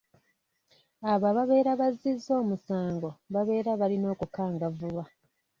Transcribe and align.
Abo 1.11 1.25
ababa 1.31 1.71
bazzizza 1.81 2.31
omusango 2.41 3.09
babeera 3.33 3.71
balina 3.81 4.07
okukangavvulwa. 4.13 5.03